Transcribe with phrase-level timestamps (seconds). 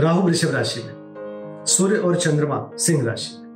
[0.00, 3.50] राहु वृषभ राशि में, सूर्य और चंद्रमा सिंह राशि में,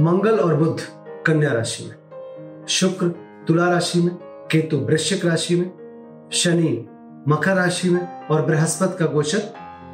[0.00, 0.80] मंगल और बुध
[1.26, 3.08] कन्या राशि में, शुक्र
[3.48, 4.14] तुला राशि में,
[4.52, 6.88] केतु वृश्चिक राशि में, शनि
[7.28, 9.42] मकर राशि में और बृहस्पति का गोचर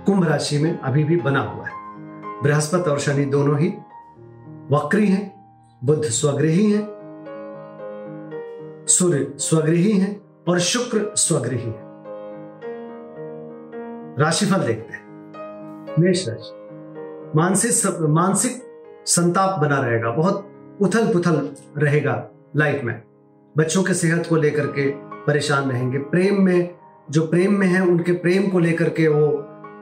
[0.06, 1.74] कुंभ राशि में अभी भी बना हुआ है।
[2.42, 3.68] बृहस्पति और शनि दोनों ही
[4.70, 5.32] वक्री हैं
[5.84, 6.86] बुद्ध स्वगृही हैं,
[8.88, 11.88] सूर्य स्वगृही हैं और शुक्र स्वगृही है।
[14.18, 15.09] राशिफल देखते हैं।
[15.98, 16.30] राशि
[17.36, 18.62] मानसिक मानसिक
[19.06, 23.02] संताप बना रहेगा, बहुत उथल पुथल रहेगा लाइफ में।
[23.56, 26.74] बच्चों के सेहत को लेकर के परेशान रहेंगे। प्रेम में,
[27.10, 29.26] जो प्रेम में है, उनके प्रेम को लेकर के वो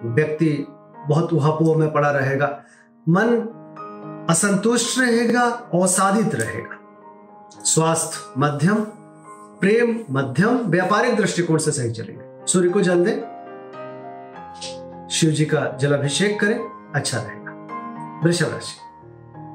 [0.05, 0.67] व्यक्ति
[1.09, 2.63] बहुत उहापोह में पड़ा रहेगा।
[3.09, 3.55] मन
[4.31, 5.43] असंतुष्ट रहेगा,
[5.75, 6.79] अवसादित रहेगा।
[7.65, 8.77] स्वास्थ्य मध्यम,
[9.61, 13.38] प्रेम मध्यम, व्यापारिक दृष्टिकोण से सही चलेंगे। सूर्य को जल दें।
[15.19, 16.59] शिव जी का जलाभिषेक करें
[16.95, 17.53] अच्छा रहेगा।
[18.25, 18.75] वृषभ राशि,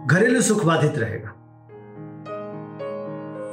[0.08, 1.30] घरेलू सुख बाधित रहेगा।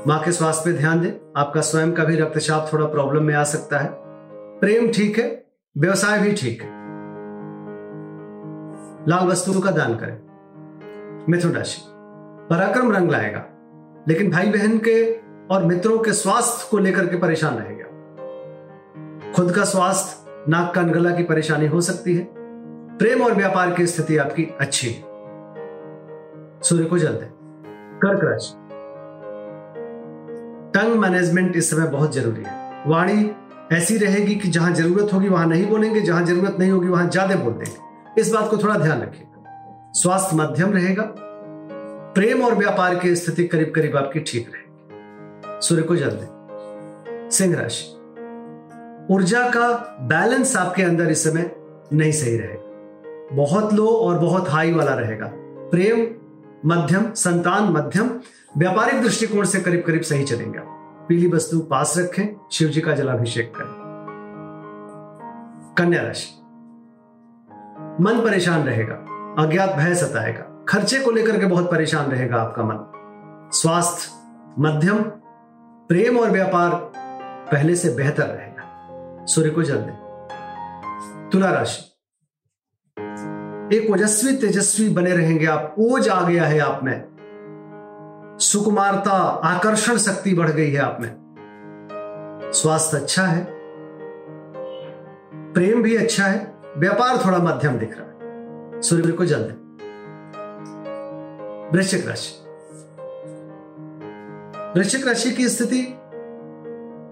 [0.07, 3.45] माँ के स्वास्थ्य पे ध्यान दें, आपका स्वयं का भी रक्तचाप थोड़ा प्रॉब्लम में आ
[3.45, 3.89] सकता है।
[4.61, 5.47] प्रेम ठीक है,
[5.79, 6.69] व्यवसाय भी ठीक है।
[9.09, 10.17] लाल वस्तुओं का दान करें।
[11.29, 11.83] मिथुन राशि,
[12.51, 13.45] पराक्रम रंग लाएगा,
[14.09, 15.13] लेकिन भाई बहन के
[15.55, 21.11] और मित्रों के स्वास्थ्य को लेकर के परेशान रहेगा। खुद का स्वास्थ्य नाक कान गला
[21.11, 22.27] की परेशानी हो सकती है।
[22.99, 25.03] प्रेम और व्यापार की स्थिति आपकी अच्छी है।
[26.63, 27.27] सूर्य को जलते
[28.01, 28.55] कर्क राशि।
[30.75, 33.31] टंग मैनेजमेंट इस समय बहुत ज़रूरी है। वाणी
[33.73, 37.37] ऐसी रहेगी कि जहाँ ज़रूरत होगी, वहाँ नहीं बोलेंगे। जहाँ ज़रूरत नहीं होगी, वहाँ ज़्यादा
[37.37, 41.03] बोल देंगे। इस बात को थोड़ा ध्यान रखिएगा स्वास्थ्य मध्यम रहेगा।
[42.15, 47.57] प्रेम और व्यापार की स्थिति करीब करीब आपकी ठीक रहेगी। सूर्य को जल दें सिंह
[47.57, 48.00] राशि।
[49.11, 51.57] ऊर्जा का बैलेंस आपके अंदर इस समय
[51.93, 52.71] नहीं सही रहेगा।
[53.37, 55.31] बहुत लो और बहुत हाई वाला रहेगा।
[55.71, 56.15] प्रेम
[56.67, 58.21] मध्यम, संतान मध्यम,
[58.59, 60.59] व्यापारिक दृष्टिकोण से करीब करीब सही चलेंगे
[61.09, 63.81] पीली वस्तु पास रखें शिव जी का जलाभिषेक करें।
[65.79, 66.41] कन्या राशि।
[68.03, 68.95] मन परेशान रहेगा,
[69.43, 72.79] अज्ञात भय सताएगा। खर्चे को लेकर के बहुत परेशान रहेगा आपका मन।
[73.53, 74.13] स्वास्थ्य
[74.59, 74.99] मध्यम,
[75.89, 76.71] प्रेम और व्यापार
[77.53, 78.50] पहले से बेहतर रहेगा
[79.31, 79.93] सूर्य को जल दे।
[81.31, 81.87] तुला राशि।
[83.77, 87.11] एक ओजस्वी, तेजस्वी बने रहेंगे आप। ओज आ गया है आप में।
[88.41, 89.13] सुकुमारता,
[89.45, 91.17] आकर्षण शक्ति बढ़ गई है आप में।
[92.55, 93.47] स्वास्थ्य अच्छा है।
[95.53, 99.61] प्रेम भी अच्छा है। व्यापार थोड़ा मध्यम दिख रहा है। सूर्य को जल दें।
[101.73, 102.45] वृश्चिक राशि।
[104.79, 106.00] वृश्चिक राशि की स्थिति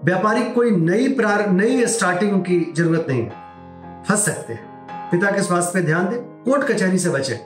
[0.05, 3.29] व्यापारिक कोई नई प्रार, नई स्टार्टिंग की ज़रूरत नहीं है।
[4.03, 7.39] फंस सकते हैं। पिता के स्वास्थ्य पे ध्यान दें, कोर्ट कचहरी से बचे।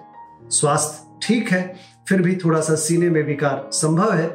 [0.43, 1.75] स्वास्थ्य ठीक है,
[2.07, 4.29] फिर भी थोड़ा सा सीने में विकार संभव है।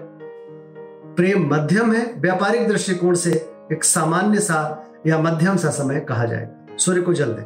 [1.14, 6.76] प्रेम मध्यम है, व्यापारिक दृष्टिकोण से एक सामान्य सा या मध्यम सा समय कहा जाएगा।
[6.76, 7.44] सूर्य को जल दें।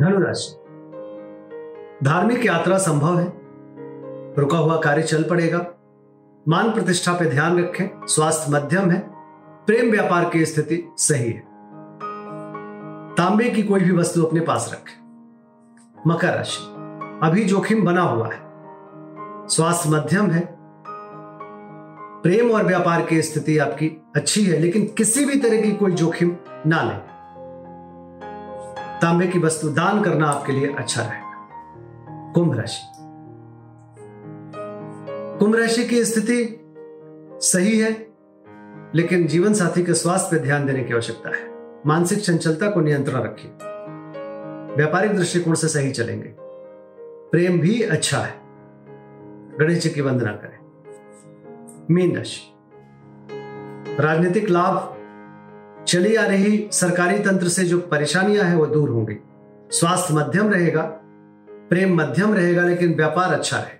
[0.00, 0.56] धनुराशि।
[2.06, 3.32] धार्मिक यात्रा संभव है।
[4.38, 5.58] रुका हुआ कार्य चल पड़ेगा।
[6.48, 8.98] मान प्रतिष्ठा पे ध्यान रखें, स्वास्थ्य मध्यम है,
[9.66, 11.40] प्रेम व्यापार की स्थिति सही है।
[13.14, 15.00] तांबे की कोई भी वस्तु अपने पास रखें।
[16.06, 16.58] मकर राशि,
[17.26, 18.40] अभी जोखिम बना हुआ है।
[19.48, 20.56] स्वास्थ्य मध्यम है,
[22.22, 26.36] प्रेम और व्यापार की स्थिति आपकी अच्छी है, लेकिन किसी भी तरह की कोई जोखिम
[26.66, 26.98] ना लें।
[29.02, 31.48] तांबे की वस्तु दान करना आपके लिए अच्छा रहेगा।
[32.34, 32.99] कुंभ राशि
[35.40, 36.60] कुंभ राशि की स्थिति
[37.42, 38.06] सही है,
[38.94, 41.54] लेकिन जीवन साथी के स्वास्थ्य पर ध्यान देने की आवश्यकता है।
[41.86, 43.50] मानसिक चंचलता को नियंत्रण रखिए।
[44.76, 46.34] व्यापारिक दृष्टिकोण से सही चलेंगे।
[47.30, 48.34] प्रेम भी अच्छा है।
[49.58, 50.58] गणेश जी की वंदना करें।
[51.90, 52.56] मीन राशि।
[54.02, 54.96] राजनीतिक लाभ
[55.84, 59.16] चली आ रही सरकारी तंत्र से जो परेशानियाँ हैं, वो दूर होंगी।
[59.70, 60.82] स्वास्थ्य मध्यम रहेगा,
[61.70, 63.79] प्रेम मध्यम रहेगा, लेकिन व्यापार अच्छा रहेगा